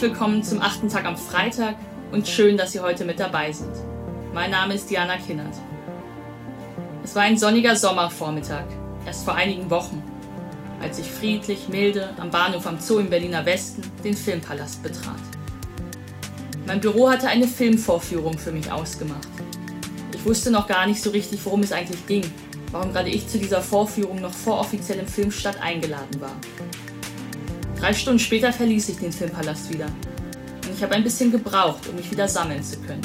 Willkommen 0.00 0.42
zum 0.42 0.62
achten 0.62 0.88
Tag 0.88 1.04
am 1.04 1.18
Freitag 1.18 1.74
und 2.10 2.26
schön, 2.26 2.56
dass 2.56 2.72
Sie 2.72 2.80
heute 2.80 3.04
mit 3.04 3.20
dabei 3.20 3.52
sind. 3.52 3.74
Mein 4.32 4.50
Name 4.50 4.72
ist 4.72 4.88
Diana 4.88 5.18
Kinnert. 5.18 5.54
Es 7.04 7.14
war 7.14 7.24
ein 7.24 7.36
sonniger 7.36 7.76
Sommervormittag, 7.76 8.64
erst 9.04 9.26
vor 9.26 9.34
einigen 9.34 9.68
Wochen, 9.68 10.02
als 10.80 10.98
ich 10.98 11.06
friedlich, 11.06 11.68
milde 11.68 12.14
am 12.18 12.30
Bahnhof 12.30 12.66
am 12.66 12.80
Zoo 12.80 12.98
im 12.98 13.10
Berliner 13.10 13.44
Westen 13.44 13.82
den 14.02 14.14
Filmpalast 14.16 14.82
betrat. 14.82 15.20
Mein 16.66 16.80
Büro 16.80 17.10
hatte 17.10 17.28
eine 17.28 17.46
Filmvorführung 17.46 18.38
für 18.38 18.52
mich 18.52 18.72
ausgemacht. 18.72 19.28
Ich 20.14 20.24
wusste 20.24 20.50
noch 20.50 20.66
gar 20.66 20.86
nicht 20.86 21.02
so 21.02 21.10
richtig, 21.10 21.44
worum 21.44 21.60
es 21.60 21.72
eigentlich 21.72 22.06
ging, 22.06 22.24
warum 22.72 22.94
gerade 22.94 23.10
ich 23.10 23.28
zu 23.28 23.38
dieser 23.38 23.60
Vorführung 23.60 24.22
noch 24.22 24.32
vor 24.32 24.60
offiziellem 24.60 25.06
Filmstart 25.06 25.60
eingeladen 25.60 26.22
war. 26.22 26.36
Drei 27.80 27.94
Stunden 27.94 28.18
später 28.18 28.52
verließ 28.52 28.90
ich 28.90 28.98
den 28.98 29.10
Filmpalast 29.10 29.72
wieder. 29.72 29.86
Und 29.86 30.76
ich 30.76 30.82
habe 30.82 30.94
ein 30.94 31.02
bisschen 31.02 31.32
gebraucht, 31.32 31.88
um 31.88 31.96
mich 31.96 32.10
wieder 32.10 32.28
sammeln 32.28 32.62
zu 32.62 32.78
können. 32.80 33.00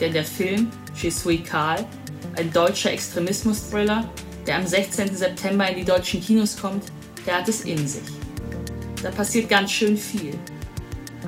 Denn 0.00 0.12
der 0.12 0.24
Film 0.24 0.70
Je 0.94 1.10
suis 1.10 1.42
Karl, 1.42 1.84
ein 2.36 2.52
deutscher 2.52 2.92
Extremismus-Thriller, 2.92 4.08
der 4.46 4.58
am 4.58 4.66
16. 4.68 5.16
September 5.16 5.68
in 5.68 5.78
die 5.78 5.84
deutschen 5.84 6.20
Kinos 6.20 6.56
kommt, 6.56 6.84
der 7.26 7.38
hat 7.38 7.48
es 7.48 7.62
in 7.62 7.88
sich. 7.88 8.04
Da 9.02 9.10
passiert 9.10 9.48
ganz 9.48 9.72
schön 9.72 9.96
viel. 9.96 10.38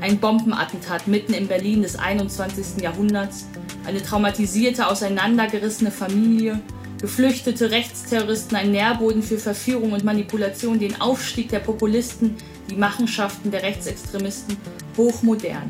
Ein 0.01 0.19
Bombenattentat 0.19 1.09
mitten 1.09 1.35
in 1.35 1.49
Berlin 1.49 1.83
des 1.83 1.97
21. 1.97 2.81
Jahrhunderts, 2.83 3.47
eine 3.85 4.01
traumatisierte, 4.01 4.87
auseinandergerissene 4.87 5.91
Familie, 5.91 6.61
geflüchtete 7.01 7.71
Rechtsterroristen, 7.71 8.57
ein 8.57 8.71
Nährboden 8.73 9.23
für 9.23 9.39
Verführung 9.39 9.93
und 9.93 10.05
Manipulation, 10.05 10.79
den 10.79 11.01
Aufstieg 11.01 11.49
der 11.51 11.61
Populisten, 11.61 12.37
die 12.71 12.77
Machenschaften 12.77 13.51
der 13.51 13.63
Rechtsextremisten 13.63 14.57
hochmodern. 14.97 15.69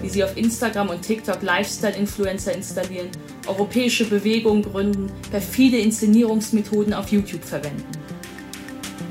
Wie 0.00 0.08
sie 0.08 0.24
auf 0.24 0.36
Instagram 0.36 0.88
und 0.88 1.02
TikTok 1.02 1.42
Lifestyle-Influencer 1.42 2.54
installieren, 2.54 3.08
europäische 3.46 4.06
Bewegungen 4.06 4.62
gründen, 4.62 5.10
perfide 5.30 5.78
Inszenierungsmethoden 5.78 6.94
auf 6.94 7.10
YouTube 7.10 7.44
verwenden. 7.44 7.84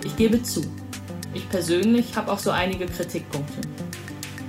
Ich 0.04 0.16
gebe 0.16 0.42
zu, 0.42 0.64
ich 1.34 1.48
persönlich 1.50 2.16
habe 2.16 2.32
auch 2.32 2.40
so 2.40 2.50
einige 2.50 2.86
Kritikpunkte. 2.86 3.62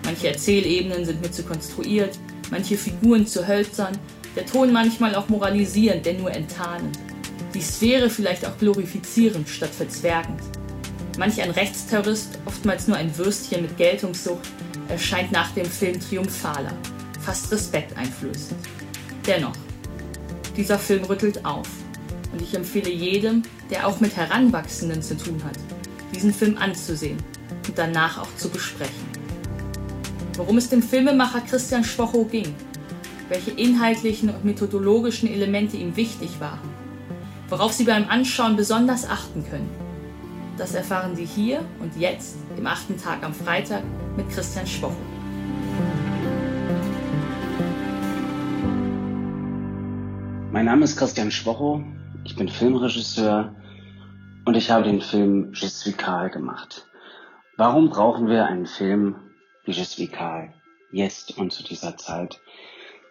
Manche 0.05 0.29
Erzählebenen 0.29 1.05
sind 1.05 1.21
mir 1.21 1.31
zu 1.31 1.43
konstruiert, 1.43 2.19
manche 2.51 2.77
Figuren 2.77 3.27
zu 3.27 3.47
hölzern, 3.47 3.97
der 4.37 4.47
Ton 4.47 4.73
manchmal 4.73 5.15
auch 5.15 5.29
moralisierend, 5.29 6.07
denn 6.07 6.19
nur 6.19 6.31
enttarnend. 6.31 6.99
Die 7.55 7.63
Sphäre 7.63 8.11
vielleicht 8.11 8.47
auch 8.47 8.57
glorifizierend 8.59 9.49
statt 9.49 9.71
verzwergend. 9.71 10.41
Manch 11.19 11.43
ein 11.43 11.51
Rechtsterrorist, 11.51 12.39
oftmals 12.47 12.87
nur 12.87 12.97
ein 12.97 13.17
Würstchen 13.19 13.63
mit 13.63 13.77
Geltungssucht, 13.77 14.49
erscheint 14.89 15.33
nach 15.33 15.51
dem 15.53 15.67
Film 15.67 15.99
triumphaler, 16.01 16.73
fast 17.21 17.51
respekteinflößend. 17.51 18.61
Dennoch, 19.27 19.57
dieser 20.57 20.79
Film 20.79 21.05
rüttelt 21.05 21.45
auf 21.45 21.69
und 22.33 22.41
ich 22.41 22.55
empfehle 22.55 22.91
jedem, 22.91 23.43
der 23.71 23.87
auch 23.87 24.01
mit 24.01 24.17
Heranwachsenden 24.17 25.03
zu 25.03 25.17
tun 25.17 25.43
hat, 25.45 25.57
diesen 26.15 26.33
Film 26.33 26.57
anzusehen 26.57 27.19
und 27.67 27.77
danach 27.77 28.19
auch 28.19 28.37
zu 28.37 28.49
besprechen. 28.49 29.09
Worum 30.37 30.59
es 30.59 30.69
dem 30.69 30.83
Filmemacher 30.83 31.43
Christian 31.43 31.85
Schwocho 31.85 32.25
ging, 32.25 32.55
welche 33.31 33.53
inhaltlichen 33.53 34.29
und 34.29 34.45
methodologischen 34.45 35.33
Elemente 35.33 35.79
ihm 35.79 35.97
wichtig 35.97 36.39
waren, 36.41 36.69
worauf 37.49 37.73
Sie 37.73 37.85
beim 37.85 38.07
Anschauen 38.09 38.57
besonders 38.57 39.09
achten 39.09 39.45
können 39.49 39.71
das 40.61 40.75
erfahren 40.75 41.17
Sie 41.17 41.25
hier 41.25 41.65
und 41.81 41.97
jetzt 41.97 42.37
im 42.59 42.67
achten 42.67 42.99
Tag 42.99 43.25
am 43.25 43.33
Freitag 43.33 43.83
mit 44.15 44.29
Christian 44.29 44.67
Schwocho. 44.67 44.95
Mein 50.53 50.67
Name 50.67 50.85
ist 50.85 50.99
Christian 50.99 51.31
Schwocho, 51.31 51.83
ich 52.25 52.37
bin 52.37 52.51
Filmregisseur 52.51 53.55
und 54.45 54.55
ich 54.55 54.71
habe 54.71 54.85
den 54.85 55.01
Film 55.01 55.55
Je 55.55 55.69
suis 55.69 55.97
Karl 55.97 56.29
gemacht. 56.29 56.87
Warum 57.57 57.89
brauchen 57.89 58.29
wir 58.29 58.45
einen 58.45 58.67
Film 58.67 59.17
wie 59.65 59.73
Je 59.73 59.85
suis 59.85 60.13
Karl 60.13 60.53
jetzt 60.93 61.39
und 61.39 61.55
zu 61.55 61.65
dieser 61.65 61.97
Zeit? 61.97 62.39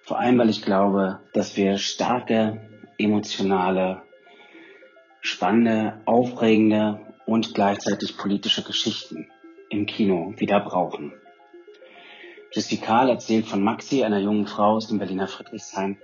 Vor 0.10 0.18
allem, 0.18 0.40
weil 0.40 0.50
ich 0.50 0.64
glaube, 0.64 1.20
dass 1.34 1.56
wir 1.56 1.78
starke, 1.78 2.60
emotionale, 2.98 4.02
spannende, 5.22 6.02
aufregende 6.06 7.00
und 7.28 7.54
gleichzeitig 7.54 8.18
politische 8.18 8.64
Geschichten 8.64 9.28
im 9.70 9.86
Kino 9.86 10.34
wieder 10.38 10.62
brauchen. 10.62 11.14
Jessica 12.52 13.08
erzählt 13.08 13.46
von 13.46 13.62
Maxi, 13.62 14.04
einer 14.04 14.18
jungen 14.18 14.48
Frau 14.48 14.78
aus 14.78 14.88
dem 14.88 14.98
Berliner 14.98 15.28
Friedrichshain, 15.28 16.00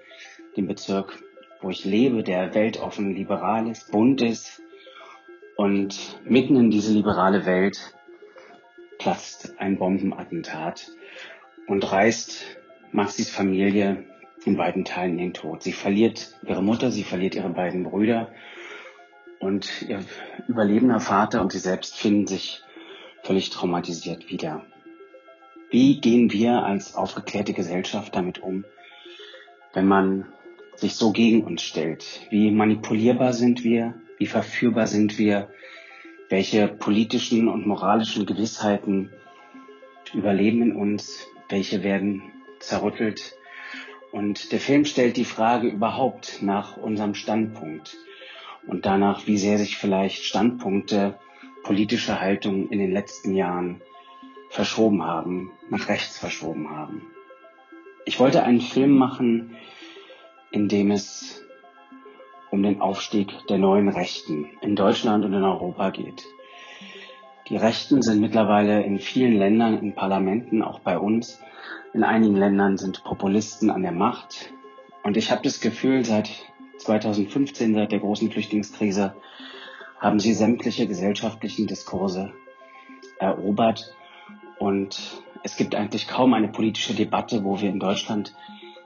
dem 0.56 0.68
Bezirk, 0.68 1.24
wo 1.62 1.72
ich 1.72 1.84
lebe, 1.84 2.22
der 2.22 2.54
weltoffen 2.54 3.16
liberal 3.16 3.68
ist, 3.68 3.92
bunt 3.92 4.22
ist. 4.22 4.62
Und 5.56 6.20
mitten 6.24 6.56
in 6.58 6.70
diese 6.70 6.94
liberale 6.94 7.48
Welt 7.48 7.96
platzt 9.00 9.56
ein 9.58 9.80
Bombenattentat 9.80 10.92
und 11.66 11.92
reißt 11.92 12.55
Maxis 12.96 13.30
Familie 13.30 14.06
in 14.46 14.56
beiden 14.56 14.86
Teilen 14.86 15.18
den 15.18 15.34
Tod. 15.34 15.62
Sie 15.62 15.74
verliert 15.74 16.34
ihre 16.48 16.64
Mutter, 16.64 16.92
sie 16.92 17.04
verliert 17.04 17.36
ihre 17.36 17.50
beiden 17.50 17.84
Brüder 17.84 18.30
und 19.40 19.82
ihr 19.82 20.00
überlebender 20.48 21.02
Vater 21.02 21.42
und 21.42 21.52
sie 21.52 21.60
selbst 21.60 21.98
finden 21.98 22.26
sich 22.26 22.62
völlig 23.22 23.50
traumatisiert 23.50 24.30
wieder. 24.30 24.66
Wie 25.70 26.00
gehen 26.00 26.32
wir 26.32 26.64
als 26.64 26.96
aufgeklärte 26.96 27.52
Gesellschaft 27.52 28.16
damit 28.16 28.40
um, 28.40 28.64
wenn 29.74 29.88
man 29.88 30.28
sich 30.76 30.96
so 30.96 31.12
gegen 31.12 31.44
uns 31.44 31.64
stellt? 31.64 32.22
Wie 32.30 32.50
manipulierbar 32.50 33.34
sind 33.34 33.66
wir? 33.66 33.96
Wie 34.20 34.28
verführbar 34.28 34.88
sind 34.88 35.18
wir? 35.18 35.50
Welche 36.30 36.70
politischen 36.70 37.50
und 37.50 37.68
moralischen 37.68 38.26
Gewissheiten 38.26 39.10
überleben 40.14 40.62
in 40.62 40.76
uns? 40.78 41.28
Welche 41.50 41.84
werden 41.84 42.32
zerrüttelt? 42.68 43.38
Und 44.12 44.52
der 44.52 44.60
Film 44.60 44.86
stellt 44.86 45.18
die 45.18 45.26
Frage 45.26 45.68
überhaupt 45.68 46.42
nach 46.42 46.78
unserem 46.78 47.16
Standpunkt 47.16 47.98
und 48.68 48.86
danach, 48.86 49.28
wie 49.28 49.38
sehr 49.38 49.58
sich 49.58 49.78
vielleicht 49.78 50.24
Standpunkte, 50.24 51.20
politische 51.64 52.20
Haltungen 52.20 52.70
in 52.70 52.80
den 52.80 52.92
letzten 52.92 53.36
Jahren 53.36 53.82
verschoben 54.50 55.04
haben, 55.04 55.52
nach 55.70 55.90
rechts 55.90 56.18
verschoben 56.18 56.70
haben. 56.70 57.02
Ich 58.06 58.20
wollte 58.20 58.44
einen 58.44 58.62
Film 58.62 58.92
machen, 58.92 59.56
in 60.52 60.70
dem 60.70 60.92
es 60.92 61.44
um 62.52 62.64
den 62.64 62.80
Aufstieg 62.80 63.34
der 63.50 63.58
neuen 63.58 63.90
Rechten 63.90 64.46
in 64.62 64.76
Deutschland 64.76 65.26
und 65.26 65.34
in 65.34 65.44
Europa 65.44 65.90
geht. 65.90 66.26
Die 67.50 67.58
Rechten 67.58 68.02
sind 68.02 68.22
mittlerweile 68.22 68.84
in 68.84 68.98
vielen 68.98 69.38
Ländern, 69.38 69.78
in 69.78 69.94
Parlamenten, 69.94 70.64
auch 70.64 70.80
bei 70.80 70.98
uns. 70.98 71.40
In 71.94 72.04
einigen 72.04 72.36
Ländern 72.36 72.78
sind 72.78 73.04
Populisten 73.04 73.70
an 73.70 73.84
der 73.84 73.92
Macht. 73.92 74.52
Und 75.04 75.16
ich 75.16 75.30
habe 75.32 75.44
das 75.44 75.60
Gefühl, 75.60 76.04
seit 76.04 76.30
2015 76.80 77.76
seit 77.76 77.92
der 77.92 78.00
großen 78.00 78.32
Flüchtlingskrise 78.32 79.16
haben 80.00 80.20
sie 80.20 80.34
sämtliche 80.34 80.88
gesellschaftlichen 80.88 81.68
Diskurse 81.68 82.34
erobert 83.20 83.94
und 84.60 85.22
es 85.44 85.58
gibt 85.58 85.76
eigentlich 85.76 86.08
kaum 86.08 86.34
eine 86.34 86.48
politische 86.48 86.96
Debatte, 86.96 87.44
wo 87.44 87.62
wir 87.62 87.70
in 87.70 87.80
Deutschland 87.80 88.36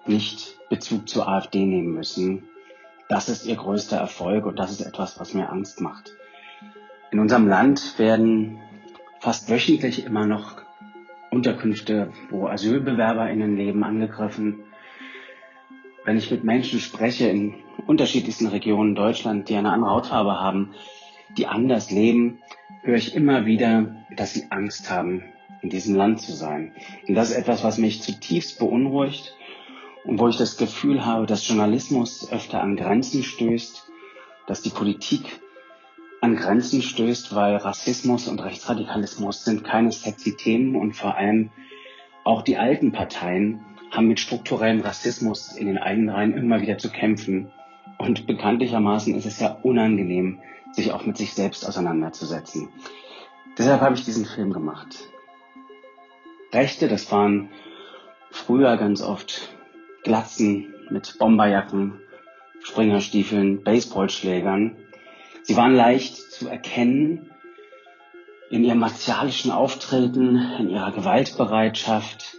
nicht 0.06 0.58
Bezug 0.70 1.08
zur 1.08 1.28
AfD 1.28 1.66
nehmen 1.66 1.94
müssen. 1.94 2.50
Das 3.08 3.30
ist 3.30 3.46
ihr 3.46 3.56
größter 3.56 3.98
Erfolg 3.98 4.46
und 4.46 4.60
das 4.60 4.72
ist 4.72 4.82
etwas, 4.82 5.20
was 5.20 5.34
mir 5.34 5.50
Angst 5.50 5.82
macht. 5.82 6.14
In 7.12 7.20
unserem 7.20 7.48
Land 7.48 7.98
werden 7.98 8.60
fast 9.20 9.50
wöchentlich 9.50 10.06
immer 10.06 10.28
noch 10.28 10.62
Unterkünfte, 11.32 12.12
wo 12.30 12.48
Asylbewerberinnen 12.48 13.58
leben, 13.58 13.84
angegriffen. 13.84 14.60
Wenn 16.06 16.18
ich 16.18 16.30
mit 16.30 16.44
Menschen 16.44 16.80
spreche 16.80 17.28
in 17.28 17.56
unterschiedlichsten 17.88 18.48
Regionen 18.48 18.94
Deutschland, 18.94 19.50
die 19.50 19.56
eine 19.56 19.72
andere 19.72 19.92
Hautfarbe 19.92 20.40
haben, 20.40 20.76
die 21.36 21.48
anders 21.48 21.90
leben, 21.90 22.40
höre 22.84 22.98
ich 22.98 23.16
immer 23.16 23.46
wieder, 23.48 23.96
dass 24.16 24.34
sie 24.34 24.46
Angst 24.52 24.92
haben, 24.92 25.24
in 25.62 25.70
diesem 25.70 25.96
Land 25.96 26.22
zu 26.22 26.32
sein. 26.32 26.74
Und 27.08 27.16
das 27.16 27.32
ist 27.32 27.38
etwas, 27.38 27.64
was 27.64 27.80
mich 27.80 28.04
zutiefst 28.04 28.60
beunruhigt 28.60 29.36
und 30.04 30.20
wo 30.20 30.28
ich 30.28 30.38
das 30.38 30.58
Gefühl 30.58 31.06
habe, 31.06 31.26
dass 31.26 31.48
Journalismus 31.48 32.32
öfter 32.32 32.62
an 32.62 32.76
Grenzen 32.76 33.24
stößt, 33.24 33.90
dass 34.48 34.62
die 34.62 34.70
Politik 34.70 35.42
an 36.30 36.36
Grenzen 36.36 36.84
stößt, 36.84 37.34
weil 37.34 37.56
Rassismus 37.56 38.28
und 38.28 38.40
Rechtsradikalismus 38.40 39.44
sind 39.44 39.64
keine 39.64 39.92
sexy 39.92 40.36
Themen 40.36 40.76
und 40.76 40.94
vor 40.94 41.16
allem 41.16 41.50
auch 42.24 42.44
die 42.44 42.58
alten 42.58 42.92
Parteien 42.92 43.66
haben 43.90 44.08
mit 44.08 44.20
strukturellem 44.20 44.82
Rassismus 44.82 45.58
in 45.58 45.66
den 45.66 45.80
eigenen 45.80 46.10
Reihen 46.10 46.38
immer 46.38 46.62
wieder 46.62 46.78
zu 46.78 46.92
kämpfen. 46.92 47.52
Und 47.98 48.28
bekanntlichermaßen 48.28 49.16
ist 49.16 49.26
es 49.26 49.40
ja 49.40 49.58
unangenehm, 49.64 50.40
sich 50.72 50.92
auch 50.92 51.04
mit 51.04 51.18
sich 51.18 51.34
selbst 51.34 51.68
auseinanderzusetzen. 51.68 52.70
Deshalb 53.58 53.82
habe 53.82 53.96
ich 53.96 54.06
diesen 54.06 54.26
Film 54.26 54.54
gemacht. 54.54 55.00
Rechte, 56.54 56.88
das 56.88 57.12
waren 57.12 57.50
früher 58.30 58.78
ganz 58.78 59.02
oft 59.02 59.50
Glatzen 60.04 60.76
mit 60.92 61.18
Bomberjacken, 61.18 62.00
Springerstiefeln, 62.62 63.64
Baseballschlägern. 63.64 64.76
Sie 65.44 65.56
waren 65.56 65.76
leicht 65.76 66.16
zu 66.16 66.48
erkennen 66.48 67.32
in 68.50 68.64
ihrem 68.64 68.80
martialischen 68.80 69.52
Auftreten, 69.52 70.36
in 70.60 70.70
ihrer 70.70 70.92
Gewaltbereitschaft. 70.92 72.38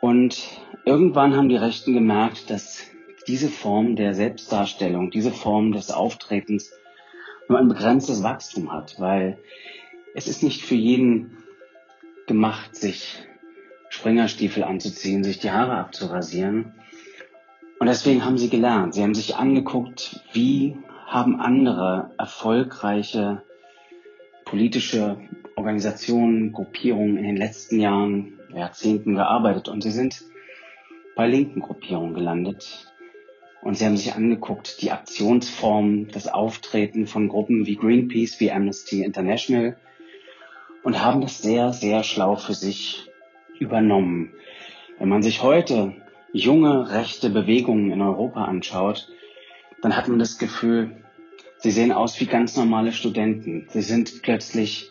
Und 0.00 0.42
irgendwann 0.84 1.36
haben 1.36 1.48
die 1.48 1.56
Rechten 1.56 1.94
gemerkt, 1.94 2.50
dass 2.50 2.82
diese 3.26 3.48
Form 3.48 3.96
der 3.96 4.14
Selbstdarstellung, 4.14 5.10
diese 5.10 5.30
Form 5.30 5.72
des 5.72 5.90
Auftretens 5.90 6.72
nur 7.48 7.58
ein 7.58 7.68
begrenztes 7.68 8.22
Wachstum 8.22 8.72
hat, 8.72 8.98
weil 8.98 9.38
es 10.14 10.26
ist 10.26 10.42
nicht 10.42 10.62
für 10.62 10.74
jeden 10.74 11.36
gemacht, 12.26 12.74
sich 12.76 13.18
Springerstiefel 13.88 14.64
anzuziehen, 14.64 15.24
sich 15.24 15.38
die 15.38 15.50
Haare 15.50 15.76
abzurasieren. 15.76 16.72
Und 17.78 17.86
deswegen 17.86 18.24
haben 18.24 18.38
sie 18.38 18.48
gelernt. 18.48 18.94
Sie 18.94 19.02
haben 19.02 19.14
sich 19.14 19.36
angeguckt, 19.36 20.20
wie 20.32 20.76
haben 21.10 21.40
andere 21.40 22.12
erfolgreiche 22.18 23.42
politische 24.44 25.18
Organisationen, 25.56 26.52
Gruppierungen 26.52 27.16
in 27.16 27.24
den 27.24 27.36
letzten 27.36 27.80
Jahren, 27.80 28.38
Jahrzehnten 28.54 29.16
gearbeitet. 29.16 29.68
Und 29.68 29.82
sie 29.82 29.90
sind 29.90 30.22
bei 31.16 31.26
linken 31.26 31.60
Gruppierungen 31.60 32.14
gelandet. 32.14 32.92
Und 33.60 33.76
sie 33.76 33.84
haben 33.84 33.96
sich 33.96 34.14
angeguckt, 34.14 34.80
die 34.82 34.92
Aktionsformen, 34.92 36.08
das 36.12 36.28
Auftreten 36.28 37.08
von 37.08 37.28
Gruppen 37.28 37.66
wie 37.66 37.76
Greenpeace, 37.76 38.38
wie 38.38 38.52
Amnesty 38.52 39.02
International 39.02 39.76
und 40.84 41.04
haben 41.04 41.20
das 41.20 41.42
sehr, 41.42 41.72
sehr 41.72 42.04
schlau 42.04 42.36
für 42.36 42.54
sich 42.54 43.10
übernommen. 43.58 44.32
Wenn 44.98 45.08
man 45.08 45.22
sich 45.22 45.42
heute 45.42 45.92
junge 46.32 46.92
rechte 46.92 47.30
Bewegungen 47.30 47.90
in 47.90 48.00
Europa 48.00 48.44
anschaut, 48.44 49.08
dann 49.82 49.96
hat 49.96 50.08
man 50.08 50.18
das 50.18 50.38
Gefühl, 50.38 50.96
sie 51.58 51.70
sehen 51.70 51.92
aus 51.92 52.20
wie 52.20 52.26
ganz 52.26 52.56
normale 52.56 52.92
Studenten. 52.92 53.66
Sie 53.68 53.82
sind 53.82 54.22
plötzlich 54.22 54.90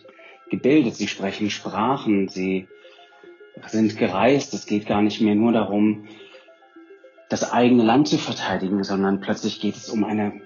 gebildet, 0.49 0.95
sie 0.95 1.07
sprechen 1.07 1.49
Sprachen, 1.49 2.27
sie 2.27 2.67
sind 3.67 3.97
gereist. 3.97 4.53
Es 4.53 4.65
geht 4.65 4.87
gar 4.87 5.01
nicht 5.01 5.21
mehr 5.21 5.35
nur 5.35 5.51
darum, 5.51 6.07
das 7.29 7.51
eigene 7.51 7.83
Land 7.83 8.07
zu 8.07 8.17
verteidigen, 8.17 8.83
sondern 8.83 9.21
plötzlich 9.21 9.59
geht 9.61 9.75
es 9.75 9.89
um 9.89 10.03
eine 10.03 10.41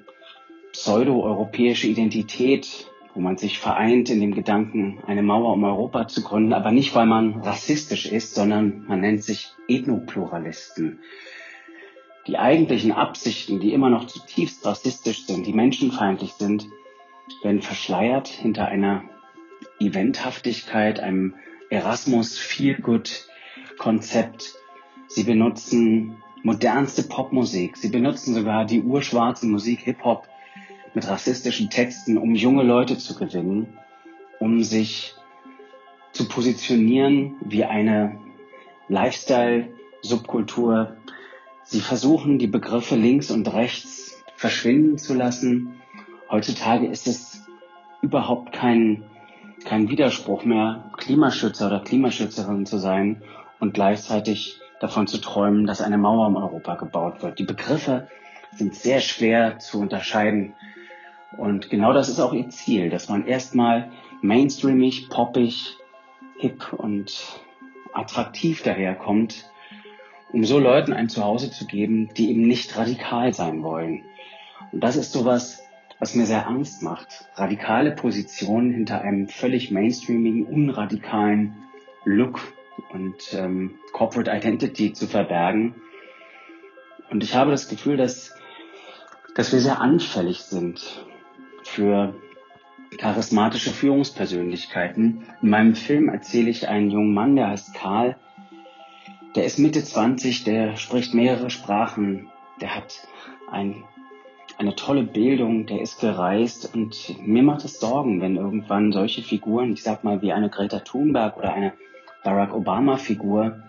pseudo-europäische 0.74 1.88
Identität, 1.88 2.88
wo 3.14 3.22
man 3.22 3.38
sich 3.38 3.60
vereint 3.60 4.10
in 4.10 4.20
dem 4.20 4.34
Gedanken, 4.34 5.00
eine 5.06 5.22
Mauer 5.22 5.54
um 5.54 5.64
Europa 5.64 6.08
zu 6.08 6.24
gründen, 6.24 6.52
aber 6.52 6.72
nicht, 6.72 6.96
weil 6.96 7.06
man 7.06 7.42
rassistisch 7.42 8.08
ist, 8.08 8.34
sondern 8.34 8.86
man 8.88 9.02
nennt 9.02 9.24
sich 9.24 9.52
Ethnopluralisten. 9.68 11.00
Die 12.28 12.38
eigentlichen 12.38 12.92
Absichten, 12.92 13.60
die 13.60 13.74
immer 13.74 13.90
noch 13.90 14.08
zutiefst 14.08 14.66
rassistisch 14.66 15.26
sind, 15.26 15.46
die 15.46 15.54
menschenfeindlich 15.54 16.34
sind, 16.34 16.68
werden 17.42 17.62
verschleiert 17.62 18.28
hinter 18.28 18.68
einer 18.68 19.04
Eventhaftigkeit, 19.80 21.00
einem 21.00 21.36
Erasmus 21.70 22.38
Feelgood 22.38 23.28
Konzept. 23.78 24.56
Sie 25.08 25.24
benutzen 25.24 26.18
modernste 26.44 27.04
Popmusik. 27.04 27.78
Sie 27.78 27.90
benutzen 27.90 28.34
sogar 28.34 28.66
die 28.66 28.82
urschwarze 28.82 29.46
Musik 29.48 29.82
Hip-Hop 29.82 30.28
mit 30.94 31.08
rassistischen 31.08 31.70
Texten, 31.70 32.18
um 32.18 32.36
junge 32.36 32.64
Leute 32.64 32.98
zu 32.98 33.16
gewinnen, 33.16 33.78
um 34.40 34.64
sich 34.64 35.16
zu 36.12 36.28
positionieren 36.28 37.36
wie 37.42 37.64
eine 37.64 38.20
Lifestyle-Subkultur. 38.90 40.98
Sie 41.64 41.80
versuchen, 41.80 42.40
die 42.40 42.48
Begriffe 42.48 42.96
links 42.96 43.32
und 43.32 43.52
rechts 43.54 44.24
verschwinden 44.36 44.98
zu 44.98 45.14
lassen. 45.14 45.82
Heutzutage 46.30 46.88
ist 46.88 47.08
es 47.08 47.48
überhaupt 48.02 48.52
kein, 48.52 49.04
kein 49.64 49.90
Widerspruch 49.90 50.44
mehr, 50.44 50.92
Klimaschützer 50.98 51.68
oder 51.68 51.80
Klimaschützerin 51.80 52.66
zu 52.66 52.78
sein 52.78 53.24
und 53.60 53.74
gleichzeitig 53.74 54.60
davon 54.82 55.08
zu 55.08 55.20
träumen, 55.20 55.66
dass 55.66 55.82
eine 55.82 55.98
Mauer 55.98 56.28
um 56.28 56.36
Europa 56.36 56.76
gebaut 56.76 57.24
wird. 57.24 57.40
Die 57.40 57.46
Begriffe 57.46 58.10
sind 58.52 58.76
sehr 58.76 59.00
schwer 59.00 59.60
zu 59.60 59.80
unterscheiden. 59.80 60.54
Und 61.38 61.70
genau 61.70 61.94
das 61.94 62.10
ist 62.10 62.20
auch 62.20 62.34
ihr 62.34 62.50
Ziel, 62.50 62.90
dass 62.90 63.08
man 63.08 63.26
erstmal 63.26 63.90
mainstreamig, 64.22 65.10
poppig, 65.10 65.78
hip 66.38 66.74
und 66.74 67.40
attraktiv 67.94 68.64
daherkommt, 68.64 69.50
um 70.34 70.44
so 70.44 70.60
Leuten 70.60 70.94
ein 70.94 71.10
Zuhause 71.10 71.52
zu 71.52 71.66
geben, 71.66 72.10
die 72.18 72.32
eben 72.32 72.42
nicht 72.42 72.76
radikal 72.76 73.34
sein 73.34 73.64
wollen. 73.64 74.04
Und 74.72 74.84
das 74.84 74.96
ist 74.96 75.14
sowas, 75.14 75.64
was 76.00 76.16
mir 76.16 76.26
sehr 76.26 76.48
Angst 76.48 76.82
macht. 76.82 77.26
Radikale 77.36 77.92
Positionen 77.92 78.74
hinter 78.74 79.02
einem 79.02 79.28
völlig 79.28 79.72
mainstreamigen, 79.72 80.46
unradikalen 80.46 81.56
Look 82.04 82.42
und 82.92 83.34
ähm, 83.34 83.76
Corporate 83.94 84.32
Identity 84.32 84.92
zu 84.94 85.08
verbergen. 85.08 85.76
Und 87.10 87.24
ich 87.24 87.36
habe 87.36 87.52
das 87.52 87.70
Gefühl, 87.70 87.96
dass, 87.96 88.34
dass 89.36 89.54
wir 89.54 89.60
sehr 89.60 89.82
anfällig 89.82 90.40
sind 90.40 91.06
für 91.64 92.16
charismatische 92.98 93.70
Führungspersönlichkeiten. 93.72 95.24
In 95.42 95.50
meinem 95.50 95.76
Film 95.76 96.10
erzähle 96.10 96.50
ich 96.50 96.68
einen 96.68 96.90
jungen 96.90 97.14
Mann, 97.14 97.36
der 97.36 97.50
heißt 97.50 97.76
Karl. 97.76 98.18
Der 99.36 99.46
ist 99.46 99.58
Mitte 99.58 99.84
20, 99.84 100.44
der 100.44 100.78
spricht 100.78 101.16
mehrere 101.16 101.50
Sprachen, 101.50 102.30
der 102.62 102.76
hat 102.76 103.08
ein, 103.50 103.84
eine 104.60 104.76
tolle 104.76 105.02
Bildung, 105.02 105.66
der 105.66 105.82
ist 105.82 106.00
gereist 106.00 106.76
und 106.76 107.16
mir 107.26 107.42
macht 107.42 107.66
es 107.66 107.80
Sorgen, 107.80 108.22
wenn 108.22 108.36
irgendwann 108.36 108.92
solche 108.92 109.24
Figuren, 109.24 109.74
ich 109.74 109.82
sag 109.82 110.04
mal 110.04 110.22
wie 110.22 110.34
eine 110.34 110.52
Greta 110.52 110.80
Thunberg 110.80 111.36
oder 111.38 111.52
eine 111.52 111.74
Barack 112.24 112.54
Obama-Figur 112.54 113.64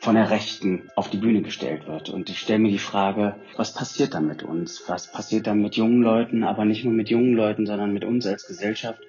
von 0.00 0.14
der 0.14 0.30
Rechten 0.30 0.90
auf 0.96 1.10
die 1.10 1.18
Bühne 1.18 1.42
gestellt 1.42 1.86
wird. 1.86 2.08
Und 2.08 2.30
ich 2.30 2.38
stelle 2.38 2.60
mir 2.60 2.70
die 2.70 2.78
Frage, 2.78 3.36
was 3.56 3.74
passiert 3.74 4.14
da 4.14 4.20
mit 4.20 4.42
uns? 4.42 4.84
Was 4.86 5.12
passiert 5.12 5.46
da 5.46 5.54
mit 5.54 5.76
jungen 5.76 6.02
Leuten, 6.02 6.42
aber 6.42 6.64
nicht 6.64 6.84
nur 6.84 6.94
mit 6.94 7.10
jungen 7.10 7.34
Leuten, 7.34 7.66
sondern 7.66 7.92
mit 7.92 8.04
uns 8.04 8.26
als 8.26 8.46
Gesellschaft, 8.46 9.00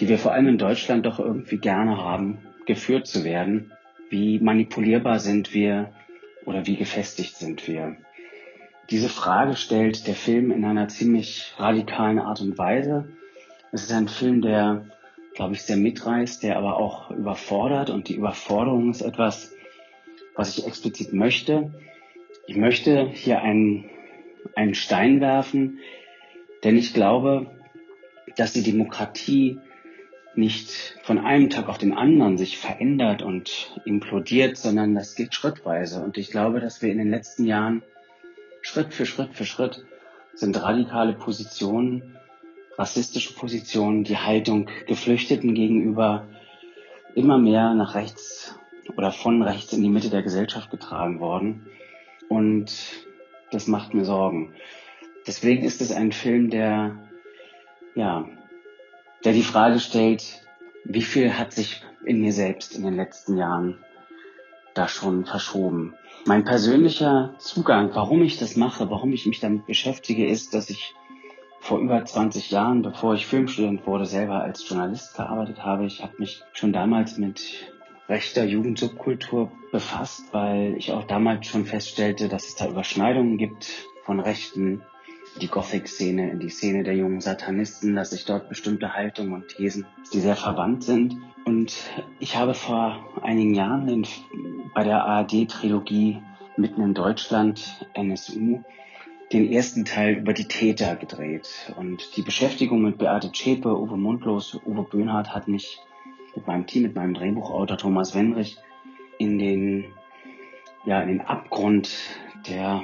die 0.00 0.08
wir 0.08 0.18
vor 0.18 0.32
allem 0.32 0.48
in 0.48 0.58
Deutschland 0.58 1.04
doch 1.04 1.18
irgendwie 1.18 1.58
gerne 1.58 1.98
haben, 1.98 2.38
geführt 2.64 3.06
zu 3.06 3.24
werden? 3.24 3.72
Wie 4.10 4.38
manipulierbar 4.38 5.20
sind 5.20 5.52
wir 5.54 5.92
oder 6.44 6.66
wie 6.66 6.76
gefestigt 6.76 7.36
sind 7.36 7.66
wir? 7.68 7.96
Diese 8.90 9.08
Frage 9.08 9.56
stellt 9.56 10.06
der 10.06 10.14
Film 10.14 10.50
in 10.50 10.64
einer 10.64 10.88
ziemlich 10.88 11.52
radikalen 11.58 12.18
Art 12.18 12.40
und 12.40 12.56
Weise. 12.56 13.08
Es 13.70 13.82
ist 13.84 13.92
ein 13.92 14.08
Film, 14.08 14.40
der 14.40 14.86
glaube 15.38 15.54
ich, 15.54 15.62
sehr 15.62 15.76
mitreißt, 15.76 16.42
der 16.42 16.56
aber 16.56 16.78
auch 16.78 17.12
überfordert. 17.12 17.90
Und 17.90 18.08
die 18.08 18.16
Überforderung 18.16 18.90
ist 18.90 19.02
etwas, 19.02 19.54
was 20.34 20.58
ich 20.58 20.66
explizit 20.66 21.12
möchte. 21.12 21.72
Ich 22.48 22.56
möchte 22.56 23.08
hier 23.08 23.40
einen, 23.40 23.88
einen 24.56 24.74
Stein 24.74 25.20
werfen, 25.20 25.78
denn 26.64 26.76
ich 26.76 26.92
glaube, 26.92 27.46
dass 28.36 28.52
die 28.52 28.64
Demokratie 28.64 29.60
nicht 30.38 30.96
von 31.02 31.18
einem 31.18 31.50
Tag 31.50 31.68
auf 31.68 31.78
den 31.78 31.92
anderen 31.92 32.38
sich 32.38 32.56
verändert 32.56 33.22
und 33.22 33.80
implodiert, 33.84 34.56
sondern 34.56 34.94
das 34.94 35.14
geht 35.14 35.34
schrittweise. 35.34 36.02
Und 36.02 36.16
ich 36.16 36.30
glaube, 36.30 36.60
dass 36.60 36.80
wir 36.80 36.90
in 36.90 36.98
den 36.98 37.10
letzten 37.10 37.44
Jahren 37.44 37.82
Schritt 38.62 38.94
für 38.94 39.04
Schritt 39.04 39.34
für 39.34 39.44
Schritt 39.44 39.84
sind 40.34 40.62
radikale 40.62 41.12
Positionen 41.12 42.18
rassistische 42.78 43.34
Positionen, 43.34 44.04
die 44.04 44.16
Haltung 44.16 44.70
Geflüchteten 44.86 45.54
gegenüber 45.54 46.26
immer 47.14 47.36
mehr 47.36 47.74
nach 47.74 47.96
rechts 47.96 48.56
oder 48.96 49.10
von 49.10 49.42
rechts 49.42 49.72
in 49.72 49.82
die 49.82 49.90
Mitte 49.90 50.08
der 50.08 50.22
Gesellschaft 50.22 50.70
getragen 50.70 51.18
worden. 51.18 51.66
Und 52.28 52.72
das 53.50 53.66
macht 53.66 53.94
mir 53.94 54.04
Sorgen. 54.04 54.54
Deswegen 55.26 55.64
ist 55.64 55.80
es 55.80 55.90
ein 55.90 56.12
Film, 56.12 56.50
der, 56.50 56.96
ja, 57.96 58.28
der 59.24 59.32
die 59.32 59.42
Frage 59.42 59.80
stellt, 59.80 60.42
wie 60.84 61.02
viel 61.02 61.36
hat 61.36 61.52
sich 61.52 61.82
in 62.04 62.20
mir 62.20 62.32
selbst 62.32 62.76
in 62.76 62.84
den 62.84 62.96
letzten 62.96 63.36
Jahren 63.36 63.78
da 64.74 64.88
schon 64.88 65.24
verschoben. 65.24 65.94
Mein 66.24 66.44
persönlicher 66.44 67.34
Zugang, 67.38 67.90
warum 67.94 68.22
ich 68.22 68.38
das 68.38 68.56
mache, 68.56 68.90
warum 68.90 69.12
ich 69.12 69.26
mich 69.26 69.40
damit 69.40 69.66
beschäftige, 69.66 70.26
ist, 70.26 70.54
dass 70.54 70.70
ich 70.70 70.94
vor 71.60 71.80
über 71.80 72.04
20 72.04 72.50
Jahren, 72.50 72.82
bevor 72.82 73.14
ich 73.14 73.26
Filmstudent 73.26 73.86
wurde, 73.86 74.06
selber 74.06 74.42
als 74.42 74.68
Journalist 74.68 75.16
gearbeitet 75.16 75.64
habe. 75.64 75.86
Ich 75.86 76.02
habe 76.02 76.14
mich 76.18 76.42
schon 76.52 76.72
damals 76.72 77.18
mit 77.18 77.72
rechter 78.08 78.44
Jugendsubkultur 78.44 79.50
befasst, 79.72 80.24
weil 80.32 80.76
ich 80.76 80.92
auch 80.92 81.04
damals 81.04 81.46
schon 81.46 81.66
feststellte, 81.66 82.28
dass 82.28 82.46
es 82.46 82.54
da 82.54 82.68
Überschneidungen 82.68 83.36
gibt 83.36 83.66
von 84.04 84.20
Rechten, 84.20 84.82
die 85.40 85.48
Gothic-Szene, 85.48 86.36
die 86.36 86.48
Szene 86.48 86.82
der 86.82 86.96
jungen 86.96 87.20
Satanisten, 87.20 87.94
dass 87.94 88.10
sich 88.10 88.24
dort 88.24 88.48
bestimmte 88.48 88.94
Haltungen 88.94 89.32
und 89.32 89.48
Thesen, 89.48 89.86
die 90.12 90.20
sehr 90.20 90.36
verwandt 90.36 90.84
sind. 90.84 91.16
Und 91.44 91.74
ich 92.18 92.36
habe 92.36 92.54
vor 92.54 93.20
einigen 93.22 93.54
Jahren 93.54 93.86
den, 93.86 94.06
bei 94.74 94.84
der 94.84 95.04
ARD-Trilogie 95.04 96.20
Mitten 96.56 96.82
in 96.82 96.94
Deutschland, 96.94 97.86
NSU, 97.94 98.64
den 99.32 99.52
ersten 99.52 99.84
Teil 99.84 100.14
über 100.16 100.32
die 100.32 100.48
Täter 100.48 100.96
gedreht. 100.96 101.72
Und 101.76 102.16
die 102.16 102.22
Beschäftigung 102.22 102.82
mit 102.82 102.98
Beate 102.98 103.30
Zschäpe, 103.30 103.78
Uwe 103.78 103.96
Mundlos, 103.96 104.58
Uwe 104.66 104.82
Böhnhardt 104.82 105.34
hat 105.34 105.46
mich 105.46 105.78
mit 106.34 106.46
meinem 106.46 106.66
Team, 106.66 106.82
mit 106.82 106.96
meinem 106.96 107.14
Drehbuchautor 107.14 107.78
Thomas 107.78 108.14
Wenrich 108.14 108.56
in 109.18 109.38
den, 109.38 109.84
ja, 110.84 111.00
in 111.02 111.08
den 111.08 111.20
Abgrund 111.20 111.90
der, 112.48 112.82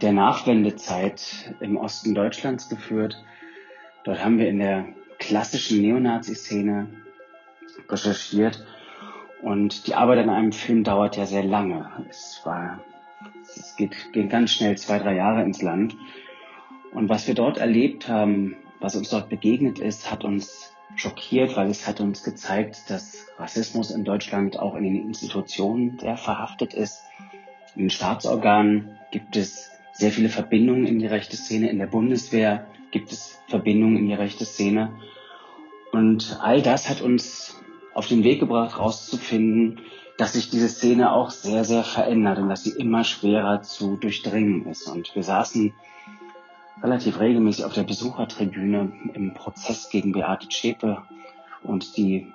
der 0.00 0.12
Nachwendezeit 0.12 1.54
im 1.60 1.76
Osten 1.76 2.14
Deutschlands 2.14 2.68
geführt. 2.68 3.22
Dort 4.04 4.24
haben 4.24 4.38
wir 4.38 4.48
in 4.48 4.58
der 4.58 4.86
klassischen 5.18 5.80
Neonazi-Szene 5.80 6.88
recherchiert 7.88 8.64
und 9.42 9.86
die 9.86 9.94
Arbeit 9.94 10.18
an 10.18 10.30
einem 10.30 10.52
Film 10.52 10.84
dauert 10.84 11.16
ja 11.16 11.26
sehr 11.26 11.44
lange. 11.44 11.90
Es 12.08 12.40
war 12.44 12.80
es 13.56 13.76
geht, 13.76 14.12
geht 14.12 14.30
ganz 14.30 14.52
schnell 14.52 14.76
zwei, 14.76 14.98
drei 14.98 15.14
Jahre 15.14 15.42
ins 15.42 15.62
Land. 15.62 15.96
Und 16.92 17.08
was 17.08 17.26
wir 17.26 17.34
dort 17.34 17.58
erlebt 17.58 18.08
haben, 18.08 18.56
was 18.80 18.96
uns 18.96 19.10
dort 19.10 19.28
begegnet 19.28 19.78
ist, 19.78 20.10
hat 20.10 20.24
uns 20.24 20.72
schockiert, 20.94 21.56
weil 21.56 21.68
es 21.68 21.86
hat 21.86 22.00
uns 22.00 22.22
gezeigt, 22.22 22.88
dass 22.88 23.26
Rassismus 23.38 23.90
in 23.90 24.04
Deutschland 24.04 24.58
auch 24.58 24.74
in 24.74 24.84
den 24.84 24.96
Institutionen 24.96 25.98
sehr 25.98 26.16
verhaftet 26.16 26.74
ist. 26.74 27.02
In 27.74 27.82
den 27.82 27.90
Staatsorganen 27.90 28.98
gibt 29.10 29.36
es 29.36 29.70
sehr 29.96 30.10
viele 30.10 30.28
Verbindungen 30.28 30.86
in 30.86 30.98
die 30.98 31.06
rechte 31.06 31.36
Szene. 31.36 31.70
In 31.70 31.78
der 31.78 31.86
Bundeswehr 31.86 32.66
gibt 32.90 33.12
es 33.12 33.38
Verbindungen 33.48 33.96
in 33.96 34.06
die 34.06 34.14
rechte 34.14 34.44
Szene. 34.44 34.92
Und 35.92 36.38
all 36.42 36.60
das 36.60 36.90
hat 36.90 37.00
uns 37.00 37.58
auf 37.94 38.06
den 38.06 38.22
Weg 38.22 38.40
gebracht, 38.40 38.76
herauszufinden, 38.76 39.80
dass 40.18 40.34
sich 40.34 40.50
diese 40.50 40.68
Szene 40.68 41.12
auch 41.12 41.30
sehr, 41.30 41.64
sehr 41.64 41.82
verändert 41.82 42.38
und 42.38 42.50
dass 42.50 42.64
sie 42.64 42.78
immer 42.78 43.04
schwerer 43.04 43.62
zu 43.62 43.96
durchdringen 43.96 44.66
ist. 44.66 44.86
Und 44.86 45.14
wir 45.14 45.22
saßen 45.22 45.72
relativ 46.82 47.18
regelmäßig 47.18 47.64
auf 47.64 47.72
der 47.72 47.84
Besuchertribüne 47.84 48.92
im 49.14 49.32
Prozess 49.32 49.88
gegen 49.88 50.12
Beate 50.12 50.48
Zschäpe 50.48 51.02
und 51.62 51.96
die 51.96 52.32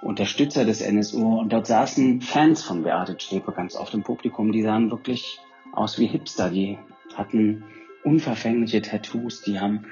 Unterstützer 0.00 0.64
des 0.64 0.80
NSU. 0.80 1.40
Und 1.40 1.52
dort 1.52 1.66
saßen 1.66 2.22
Fans 2.22 2.62
von 2.62 2.82
Beate 2.82 3.18
Zschäpe 3.18 3.52
ganz 3.52 3.76
oft 3.76 3.92
im 3.92 4.02
Publikum. 4.02 4.52
Die 4.52 4.62
sahen 4.62 4.90
wirklich 4.90 5.40
aus 5.76 5.98
wie 5.98 6.06
Hipster. 6.06 6.50
Die 6.50 6.78
hatten 7.14 7.64
unverfängliche 8.02 8.82
Tattoos. 8.82 9.42
Die 9.42 9.60
haben 9.60 9.86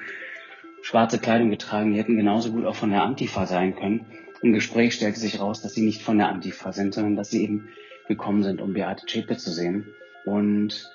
schwarze 0.81 1.19
Kleidung 1.19 1.49
getragen. 1.49 1.93
Die 1.93 1.99
hätten 1.99 2.17
genauso 2.17 2.51
gut 2.51 2.65
auch 2.65 2.75
von 2.75 2.91
der 2.91 3.03
Antifa 3.03 3.45
sein 3.45 3.75
können. 3.75 4.05
Im 4.41 4.53
Gespräch 4.53 4.93
stellte 4.93 5.19
sich 5.19 5.39
raus, 5.39 5.61
dass 5.61 5.73
sie 5.73 5.81
nicht 5.81 6.03
von 6.03 6.17
der 6.17 6.29
Antifa 6.29 6.71
sind, 6.71 6.93
sondern 6.93 7.15
dass 7.15 7.31
sie 7.31 7.43
eben 7.43 7.69
gekommen 8.07 8.43
sind, 8.43 8.61
um 8.61 8.73
Beate 8.73 9.05
Zschäpe 9.05 9.37
zu 9.37 9.51
sehen. 9.51 9.87
Und 10.25 10.91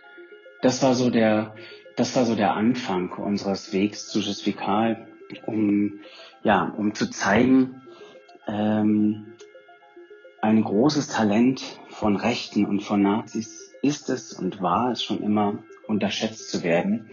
das 0.62 0.82
war 0.82 0.94
so 0.94 1.10
der, 1.10 1.54
das 1.96 2.14
war 2.16 2.24
so 2.24 2.34
der 2.34 2.54
Anfang 2.54 3.10
unseres 3.12 3.72
Wegs 3.72 4.08
zu 4.08 4.20
Justifikal, 4.20 5.08
um, 5.46 6.00
ja, 6.42 6.72
um 6.76 6.94
zu 6.94 7.10
zeigen, 7.10 7.82
ähm, 8.46 9.32
ein 10.42 10.62
großes 10.62 11.08
Talent 11.08 11.62
von 11.88 12.16
Rechten 12.16 12.64
und 12.64 12.82
von 12.82 13.02
Nazis 13.02 13.72
ist 13.82 14.10
es 14.10 14.32
und 14.32 14.60
war 14.60 14.92
es 14.92 15.02
schon 15.02 15.22
immer, 15.22 15.58
unterschätzt 15.86 16.50
zu 16.50 16.62
werden. 16.62 17.10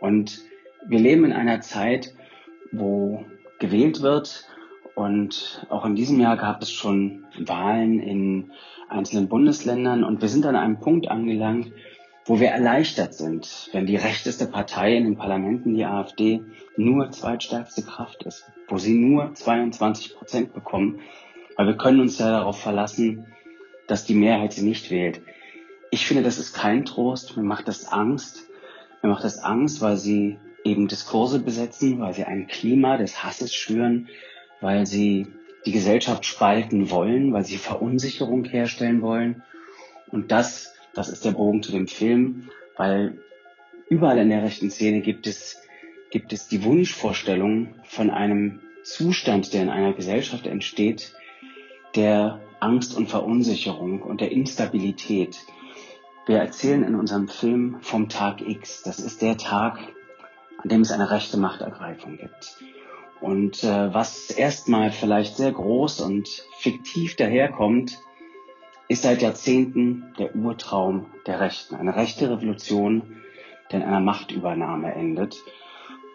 Und 0.00 0.40
wir 0.86 0.98
leben 0.98 1.24
in 1.24 1.32
einer 1.32 1.60
Zeit, 1.60 2.14
wo 2.72 3.24
gewählt 3.58 4.02
wird, 4.02 4.46
und 4.94 5.66
auch 5.70 5.86
in 5.86 5.94
diesem 5.94 6.20
Jahr 6.20 6.36
gab 6.36 6.62
es 6.62 6.70
schon 6.70 7.24
Wahlen 7.38 7.98
in 7.98 8.52
einzelnen 8.88 9.28
Bundesländern. 9.28 10.04
Und 10.04 10.20
wir 10.20 10.28
sind 10.28 10.44
an 10.44 10.56
einem 10.56 10.80
Punkt 10.80 11.08
angelangt, 11.08 11.72
wo 12.26 12.40
wir 12.40 12.48
erleichtert 12.48 13.14
sind, 13.14 13.70
wenn 13.72 13.86
die 13.86 13.96
rechteste 13.96 14.46
Partei 14.46 14.96
in 14.96 15.04
den 15.04 15.16
Parlamenten, 15.16 15.74
die 15.74 15.84
AfD, 15.84 16.42
nur 16.76 17.10
zweitstärkste 17.10 17.82
Kraft 17.82 18.22
ist, 18.24 18.52
wo 18.68 18.78
sie 18.78 18.94
nur 18.94 19.34
22 19.34 20.14
Prozent 20.14 20.52
bekommen, 20.52 21.00
weil 21.56 21.66
wir 21.66 21.76
können 21.76 22.00
uns 22.00 22.18
ja 22.18 22.30
darauf 22.30 22.60
verlassen, 22.60 23.26
dass 23.86 24.04
die 24.04 24.14
Mehrheit 24.14 24.52
sie 24.52 24.64
nicht 24.64 24.90
wählt. 24.90 25.20
Ich 25.90 26.06
finde, 26.06 26.22
das 26.22 26.38
ist 26.38 26.54
kein 26.54 26.84
Trost, 26.84 27.36
mir 27.36 27.42
macht 27.42 27.68
das 27.68 27.86
Angst. 27.86 28.48
Mir 29.02 29.10
macht 29.10 29.24
das 29.24 29.38
Angst, 29.38 29.80
weil 29.80 29.96
sie 29.96 30.38
eben 30.64 30.88
Diskurse 30.88 31.40
besetzen, 31.40 32.00
weil 32.00 32.14
sie 32.14 32.24
ein 32.24 32.46
Klima 32.46 32.96
des 32.96 33.24
Hasses 33.24 33.52
schüren, 33.52 34.08
weil 34.60 34.86
sie 34.86 35.26
die 35.66 35.72
Gesellschaft 35.72 36.24
spalten 36.24 36.90
wollen, 36.90 37.32
weil 37.32 37.44
sie 37.44 37.56
Verunsicherung 37.56 38.44
herstellen 38.44 39.02
wollen. 39.02 39.42
Und 40.08 40.30
das, 40.30 40.74
das 40.94 41.08
ist 41.08 41.24
der 41.24 41.32
Bogen 41.32 41.62
zu 41.62 41.72
dem 41.72 41.88
Film, 41.88 42.50
weil 42.76 43.18
überall 43.88 44.18
in 44.18 44.30
der 44.30 44.42
rechten 44.42 44.70
Szene 44.70 45.00
gibt 45.00 45.26
es, 45.26 45.60
gibt 46.10 46.32
es 46.32 46.48
die 46.48 46.64
Wunschvorstellung 46.64 47.74
von 47.84 48.10
einem 48.10 48.60
Zustand, 48.82 49.52
der 49.52 49.62
in 49.62 49.68
einer 49.68 49.92
Gesellschaft 49.92 50.46
entsteht, 50.46 51.14
der 51.94 52.40
Angst 52.60 52.96
und 52.96 53.08
Verunsicherung 53.08 54.02
und 54.02 54.20
der 54.20 54.32
Instabilität. 54.32 55.44
Wir 56.26 56.38
erzählen 56.38 56.84
in 56.84 56.94
unserem 56.94 57.28
Film 57.28 57.78
vom 57.80 58.08
Tag 58.08 58.40
X. 58.40 58.82
Das 58.82 59.00
ist 59.00 59.22
der 59.22 59.36
Tag, 59.36 59.78
an 60.58 60.68
dem 60.68 60.82
es 60.82 60.92
eine 60.92 61.10
rechte 61.10 61.36
Machtergreifung 61.36 62.18
gibt. 62.18 62.56
Und 63.20 63.62
äh, 63.64 63.94
was 63.94 64.30
erstmal 64.30 64.90
vielleicht 64.90 65.36
sehr 65.36 65.52
groß 65.52 66.00
und 66.00 66.28
fiktiv 66.58 67.16
daherkommt, 67.16 67.98
ist 68.88 69.02
seit 69.02 69.22
Jahrzehnten 69.22 70.12
der 70.18 70.34
Urtraum 70.34 71.06
der 71.26 71.40
Rechten. 71.40 71.76
Eine 71.76 71.96
rechte 71.96 72.30
Revolution, 72.30 73.22
die 73.70 73.76
in 73.76 73.82
einer 73.82 74.00
Machtübernahme 74.00 74.94
endet. 74.94 75.42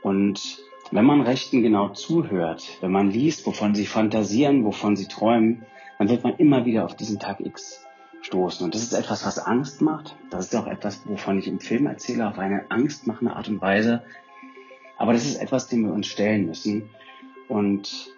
Und 0.04 0.60
wenn 0.92 1.06
man 1.06 1.22
Rechten 1.22 1.62
genau 1.62 1.90
zuhört, 1.90 2.78
wenn 2.82 2.92
man 2.92 3.12
liest, 3.12 3.46
wovon 3.46 3.76
sie 3.76 3.86
fantasieren, 3.86 4.64
wovon 4.64 4.96
sie 4.96 5.08
träumen, 5.08 5.66
dann 5.98 6.10
wird 6.10 6.24
man 6.24 6.36
immer 6.38 6.66
wieder 6.66 6.86
auf 6.86 6.96
diesen 6.96 7.20
Tag 7.20 7.40
X 7.40 7.86
stoßen. 8.22 8.66
Und 8.66 8.76
das 8.76 8.84
ist 8.84 8.94
etwas, 8.94 9.26
was 9.26 9.40
Angst 9.40 9.82
macht. 9.82 10.16
Das 10.30 10.46
ist 10.46 10.56
auch 10.56 10.68
etwas, 10.68 11.02
wovon 11.06 11.40
ich 11.40 11.48
im 11.48 11.60
Film 11.60 11.88
erzähle, 11.88 12.28
auf 12.28 12.38
eine 12.38 12.70
angstmachende 12.70 13.36
Art 13.36 13.50
und 13.50 13.62
Weise. 13.62 14.04
Aber 14.98 15.14
das 15.14 15.26
ist 15.26 15.42
etwas, 15.42 15.68
dem 15.68 15.86
wir 15.86 15.94
uns 15.94 16.08
stellen 16.08 16.46
müssen. 16.46 16.90
Und 17.48 18.10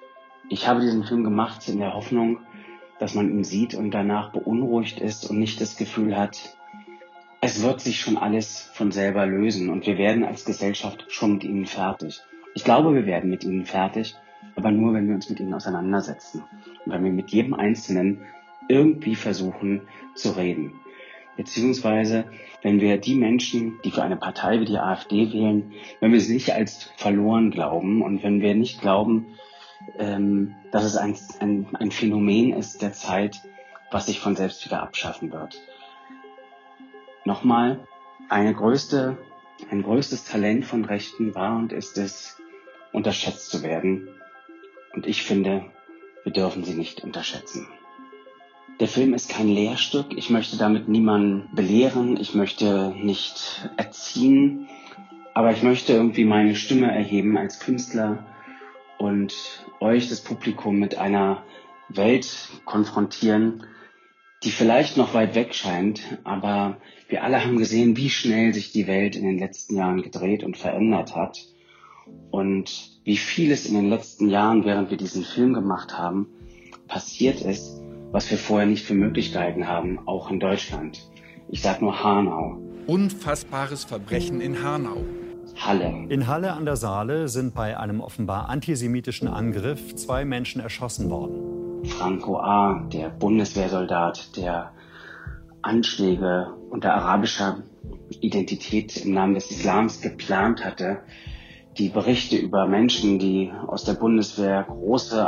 ich 0.50 0.68
habe 0.68 0.82
diesen 0.82 1.04
Film 1.04 1.24
gemacht 1.24 1.68
in 1.68 1.80
der 1.80 1.94
Hoffnung, 1.94 2.40
dass 3.00 3.16
man 3.16 3.30
ihn 3.30 3.44
sieht 3.44 3.76
und 3.76 3.92
danach 3.92 4.32
beunruhigt 4.32 5.00
ist 5.00 5.30
und 5.30 5.40
nicht 5.40 5.62
das 5.62 5.78
Gefühl 5.78 6.18
hat, 6.18 6.58
es 7.42 7.64
wird 7.64 7.80
sich 7.80 8.02
schon 8.02 8.18
alles 8.18 8.70
von 8.74 8.92
selber 8.92 9.26
lösen 9.26 9.70
und 9.70 9.86
wir 9.86 9.98
werden 9.98 10.26
als 10.26 10.44
Gesellschaft 10.44 11.06
schon 11.08 11.34
mit 11.34 11.46
ihnen 11.46 11.66
fertig. 11.66 12.22
Ich 12.56 12.64
glaube, 12.64 12.94
wir 12.94 13.06
werden 13.06 13.30
mit 13.30 13.44
ihnen 13.44 13.66
fertig, 13.66 14.16
aber 14.56 14.72
nur, 14.72 14.94
wenn 14.94 15.08
wir 15.08 15.16
uns 15.16 15.30
mit 15.30 15.40
ihnen 15.40 15.54
auseinandersetzen 15.54 16.44
und 16.86 16.92
wenn 16.92 17.04
wir 17.04 17.12
mit 17.12 17.32
jedem 17.32 17.54
Einzelnen 17.54 18.22
irgendwie 18.68 19.16
versuchen 19.16 19.82
zu 20.16 20.32
reden. 20.32 20.80
Beziehungsweise, 21.38 22.26
wenn 22.62 22.82
wir 22.82 22.98
die 22.98 23.16
Menschen, 23.16 23.80
die 23.86 23.92
für 23.92 24.04
eine 24.04 24.18
Partei 24.18 24.60
wie 24.60 24.66
die 24.66 24.78
AfD 24.78 25.32
wählen, 25.32 25.72
wenn 26.02 26.12
wir 26.12 26.20
sie 26.20 26.34
nicht 26.34 26.54
als 26.54 26.92
verloren 26.98 27.52
glauben 27.52 28.02
und 28.02 28.24
wenn 28.24 28.42
wir 28.42 28.56
nicht 28.56 28.82
glauben, 28.82 29.38
ähm, 29.98 30.56
dass 30.72 30.84
es 30.84 30.98
ein, 30.98 31.16
ein, 31.40 31.68
ein 31.80 31.92
Phänomen 31.92 32.54
ist 32.54 32.82
der 32.82 32.92
Zeit, 32.92 33.42
was 33.92 34.08
sich 34.08 34.20
von 34.20 34.36
selbst 34.36 34.66
wieder 34.66 34.84
abschaffen 34.84 35.32
wird. 35.32 35.62
Nochmal, 37.26 37.80
eine 38.28 38.54
größte, 38.54 39.18
ein 39.70 39.84
größtes 39.84 40.26
Talent 40.26 40.66
von 40.66 40.86
Rechten 40.86 41.36
war 41.36 41.58
und 41.58 41.72
ist 41.74 41.98
es, 41.98 42.38
unterschätzt 42.92 43.52
zu 43.52 43.64
werden. 43.64 44.10
Und 44.94 45.06
ich 45.06 45.24
finde, 45.24 45.66
wir 46.24 46.32
dürfen 46.32 46.64
sie 46.64 46.74
nicht 46.74 47.04
unterschätzen. 47.04 47.68
Der 48.80 48.88
Film 48.88 49.14
ist 49.14 49.30
kein 49.30 49.50
Lehrstück. 49.50 50.08
Ich 50.16 50.30
möchte 50.30 50.58
damit 50.58 50.88
niemanden 50.88 51.50
belehren. 51.54 52.18
Ich 52.18 52.34
möchte 52.34 52.96
nicht 52.98 53.70
erziehen. 53.78 54.68
Aber 55.34 55.52
ich 55.52 55.64
möchte 55.64 55.94
irgendwie 55.94 56.26
meine 56.26 56.56
Stimme 56.56 56.92
erheben 56.92 57.38
als 57.38 57.60
Künstler 57.60 58.26
und 58.98 59.34
euch, 59.80 60.10
das 60.10 60.22
Publikum, 60.22 60.80
mit 60.80 60.98
einer 60.98 61.44
Welt 61.88 62.50
konfrontieren, 62.66 63.64
die 64.44 64.52
vielleicht 64.52 64.96
noch 64.96 65.14
weit 65.14 65.36
weg 65.36 65.54
scheint, 65.54 66.02
aber 66.24 66.78
wir 67.10 67.24
alle 67.24 67.44
haben 67.44 67.58
gesehen, 67.58 67.98
wie 67.98 68.10
schnell 68.10 68.54
sich 68.54 68.72
die 68.72 68.88
Welt 68.88 69.16
in 69.16 69.26
den 69.26 69.38
letzten 69.38 69.76
Jahren 69.76 70.02
gedreht 70.02 70.44
und 70.44 70.58
verändert 70.58 71.16
hat 71.16 71.40
und 72.32 72.92
wie 73.04 73.18
vieles 73.18 73.66
in 73.66 73.76
den 73.76 73.90
letzten 73.90 74.30
Jahren, 74.30 74.64
während 74.64 74.92
wir 74.92 74.98
diesen 74.98 75.24
Film 75.24 75.54
gemacht 75.54 75.98
haben, 75.98 76.28
passiert 76.88 77.42
ist, 77.42 77.82
was 78.12 78.30
wir 78.32 78.38
vorher 78.38 78.68
nicht 78.68 78.86
für 78.86 78.94
möglich 78.94 79.34
gehalten 79.34 79.68
haben, 79.68 80.00
auch 80.08 80.32
in 80.32 80.40
Deutschland. 80.40 81.10
Ich 81.50 81.62
sage 81.62 81.84
nur 81.84 82.04
Hanau. 82.04 82.58
Unfassbares 82.88 83.84
Verbrechen 83.84 84.42
in 84.42 84.64
Hanau. 84.64 85.04
Halle. 85.56 86.06
In 86.10 86.28
Halle 86.28 86.54
an 86.54 86.66
der 86.66 86.78
Saale 86.78 87.28
sind 87.28 87.54
bei 87.54 87.78
einem 87.78 88.02
offenbar 88.02 88.50
antisemitischen 88.50 89.28
Angriff 89.28 89.96
zwei 89.96 90.24
Menschen 90.24 90.62
erschossen 90.62 91.10
worden. 91.10 91.59
Franco 91.84 92.38
A., 92.38 92.88
der 92.92 93.10
Bundeswehrsoldat, 93.10 94.36
der 94.38 94.72
Anschläge 95.62 96.54
unter 96.70 96.94
arabischer 96.94 97.64
Identität 98.22 98.98
im 98.98 99.14
Namen 99.14 99.34
des 99.34 99.52
Islams 99.52 100.02
geplant 100.02 100.64
hatte. 100.64 101.00
Die 101.78 101.90
Berichte 101.90 102.38
über 102.38 102.68
Menschen, 102.68 103.20
die 103.20 103.52
aus 103.68 103.84
der 103.84 103.94
Bundeswehr 103.94 104.64
große, 104.68 105.28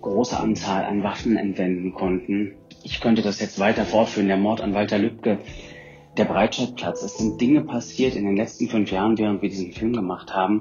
große 0.00 0.38
Anzahl 0.38 0.84
an 0.84 1.02
Waffen 1.02 1.36
entwenden 1.36 1.94
konnten. 1.94 2.56
Ich 2.82 3.00
könnte 3.00 3.22
das 3.22 3.40
jetzt 3.40 3.58
weiter 3.58 3.84
fortführen. 3.84 4.28
Der 4.28 4.36
Mord 4.36 4.60
an 4.60 4.74
Walter 4.74 4.98
Lübcke, 4.98 5.38
der 6.16 6.24
Breitscheidplatz. 6.24 7.02
Es 7.02 7.18
sind 7.18 7.40
Dinge 7.40 7.62
passiert 7.62 8.16
in 8.16 8.24
den 8.24 8.36
letzten 8.36 8.68
fünf 8.68 8.90
Jahren, 8.90 9.16
während 9.18 9.42
wir 9.42 9.48
diesen 9.48 9.72
Film 9.72 9.92
gemacht 9.92 10.34
haben, 10.34 10.60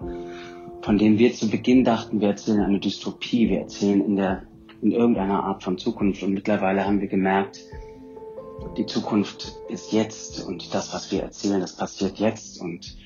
von 0.82 0.98
denen 0.98 1.20
wir 1.20 1.34
zu 1.34 1.50
Beginn 1.50 1.84
dachten, 1.84 2.22
wir 2.22 2.30
erzählen 2.30 2.62
eine 2.62 2.80
Dystopie, 2.80 3.50
wir 3.50 3.60
erzählen 3.60 4.03
in 4.03 4.15
der, 4.15 4.44
in 4.81 4.91
irgendeiner 4.91 5.43
Art 5.43 5.63
von 5.63 5.77
Zukunft. 5.77 6.23
Und 6.23 6.33
mittlerweile 6.33 6.85
haben 6.85 7.01
wir 7.01 7.07
gemerkt, 7.07 7.59
die 8.77 8.85
Zukunft 8.85 9.55
ist 9.69 9.91
jetzt 9.91 10.45
und 10.45 10.73
das, 10.73 10.93
was 10.93 11.11
wir 11.11 11.23
erzählen, 11.23 11.61
das 11.61 11.75
passiert 11.75 12.19
jetzt. 12.19 12.61
Und 12.61 12.97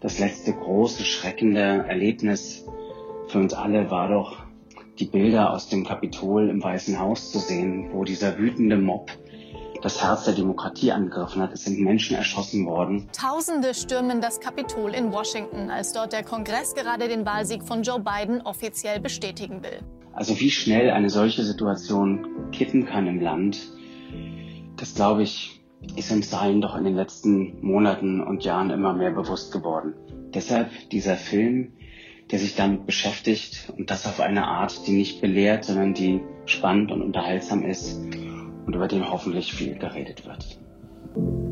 das 0.00 0.18
letzte 0.18 0.52
große, 0.52 1.04
schreckende 1.04 1.84
Erlebnis 1.88 2.64
für 3.28 3.38
uns 3.38 3.54
alle 3.54 3.90
war 3.90 4.08
doch, 4.08 4.44
die 4.98 5.06
Bilder 5.06 5.52
aus 5.52 5.68
dem 5.68 5.86
Kapitol 5.86 6.48
im 6.48 6.62
Weißen 6.62 6.98
Haus 6.98 7.30
zu 7.30 7.38
sehen, 7.38 7.90
wo 7.92 8.04
dieser 8.04 8.36
wütende 8.36 8.76
Mob 8.76 9.12
das 9.82 10.02
Herz 10.02 10.24
der 10.24 10.34
Demokratie 10.34 10.90
angegriffen 10.90 11.40
hat. 11.40 11.52
Es 11.52 11.64
sind 11.64 11.78
Menschen 11.80 12.16
erschossen 12.16 12.66
worden. 12.66 13.08
Tausende 13.12 13.74
stürmen 13.74 14.20
das 14.20 14.40
Kapitol 14.40 14.94
in 14.94 15.12
Washington, 15.12 15.70
als 15.70 15.92
dort 15.92 16.12
der 16.12 16.24
Kongress 16.24 16.74
gerade 16.74 17.06
den 17.06 17.24
Wahlsieg 17.24 17.62
von 17.62 17.82
Joe 17.82 18.00
Biden 18.00 18.40
offiziell 18.42 18.98
bestätigen 18.98 19.62
will. 19.62 19.78
Also 20.18 20.40
wie 20.40 20.50
schnell 20.50 20.90
eine 20.90 21.10
solche 21.10 21.44
Situation 21.44 22.50
kippen 22.50 22.86
kann 22.86 23.06
im 23.06 23.20
Land, 23.20 23.70
das 24.76 24.96
glaube 24.96 25.22
ich, 25.22 25.60
ist 25.94 26.10
uns 26.10 26.34
allen 26.34 26.60
doch 26.60 26.76
in 26.76 26.82
den 26.82 26.96
letzten 26.96 27.64
Monaten 27.64 28.20
und 28.20 28.42
Jahren 28.42 28.70
immer 28.70 28.94
mehr 28.94 29.12
bewusst 29.12 29.52
geworden. 29.52 29.94
Deshalb 30.34 30.70
dieser 30.90 31.14
Film, 31.14 31.74
der 32.32 32.40
sich 32.40 32.56
damit 32.56 32.84
beschäftigt 32.84 33.72
und 33.76 33.92
das 33.92 34.08
auf 34.08 34.18
eine 34.18 34.48
Art, 34.48 34.88
die 34.88 34.92
nicht 34.92 35.20
belehrt, 35.20 35.66
sondern 35.66 35.94
die 35.94 36.20
spannend 36.46 36.90
und 36.90 37.00
unterhaltsam 37.00 37.64
ist 37.64 37.96
und 38.66 38.74
über 38.74 38.88
den 38.88 39.08
hoffentlich 39.08 39.52
viel 39.52 39.78
geredet 39.78 40.26
wird. 40.26 41.47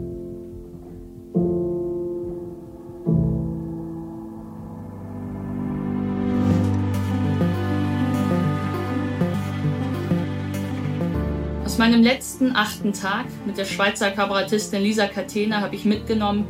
Aus 11.77 11.81
meinem 11.81 12.03
letzten 12.03 12.57
achten 12.57 12.95
Tag 12.95 13.27
mit 13.45 13.59
der 13.59 13.67
Schweizer 13.67 14.11
Kabarettistin 14.11 14.81
Lisa 14.81 15.09
Catena 15.09 15.61
habe 15.61 15.75
ich 15.75 15.85
mitgenommen, 15.85 16.47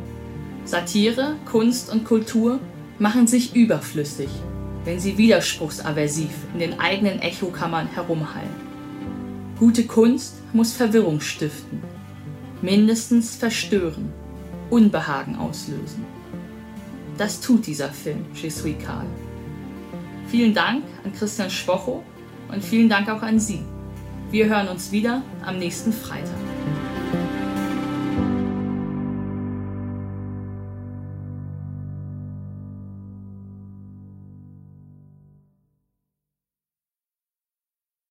Satire, 0.63 1.35
Kunst 1.43 1.91
und 1.91 2.05
Kultur 2.05 2.61
machen 2.97 3.27
sich 3.27 3.53
überflüssig, 3.53 4.29
wenn 4.85 5.01
sie 5.01 5.17
widerspruchsaversiv 5.17 6.29
in 6.53 6.59
den 6.61 6.79
eigenen 6.79 7.19
Echokammern 7.19 7.87
herumhallen. 7.87 8.55
Gute 9.59 9.85
Kunst 9.85 10.37
muss 10.53 10.71
Verwirrung 10.71 11.19
stiften, 11.19 11.83
mindestens 12.61 13.35
verstören, 13.35 14.13
Unbehagen 14.69 15.35
auslösen. 15.35 16.05
Das 17.17 17.41
tut 17.41 17.67
dieser 17.67 17.89
Film, 17.89 18.23
Je 18.33 18.49
suis 18.49 18.77
Karl. 18.81 19.07
Vielen 20.29 20.53
Dank 20.53 20.85
an 21.03 21.11
Christian 21.11 21.49
Schwocho 21.49 22.01
und 22.49 22.63
vielen 22.63 22.87
Dank 22.87 23.09
auch 23.09 23.23
an 23.23 23.41
Sie. 23.41 23.65
Wir 24.29 24.49
hören 24.49 24.67
uns 24.67 24.91
wieder 24.91 25.21
am 25.45 25.57
nächsten 25.57 25.93
Freitag. 25.93 26.46